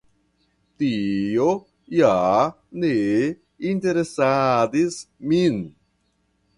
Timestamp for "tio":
0.83-1.49